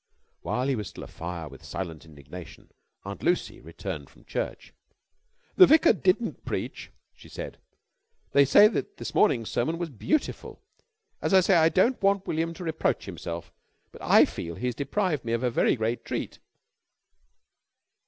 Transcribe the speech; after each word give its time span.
While 0.41 0.65
he 0.67 0.75
was 0.75 0.87
still 0.87 1.03
afire 1.03 1.47
with 1.47 1.63
silent 1.63 2.05
indignation 2.05 2.71
Aunt 3.05 3.21
Lucy 3.21 3.61
returned 3.61 4.09
from 4.09 4.25
church. 4.25 4.73
"The 5.57 5.67
vicar 5.67 5.93
didn't 5.93 6.43
preach," 6.43 6.91
she 7.13 7.29
said. 7.29 7.59
"They 8.31 8.43
say 8.43 8.67
that 8.67 8.97
this 8.97 9.13
morning's 9.13 9.51
sermon 9.51 9.77
was 9.77 9.91
beautiful. 9.91 10.59
As 11.21 11.35
I 11.35 11.39
say, 11.41 11.53
I 11.55 11.69
don't 11.69 12.01
want 12.01 12.25
William 12.25 12.51
to 12.55 12.63
reproach 12.63 13.05
himself, 13.05 13.51
but 13.91 14.01
I 14.01 14.25
feel 14.25 14.55
that 14.55 14.61
he 14.61 14.65
has 14.65 14.73
deprived 14.73 15.23
me 15.23 15.33
of 15.33 15.43
a 15.43 15.51
very 15.51 15.75
great 15.75 16.03
treat." 16.03 16.39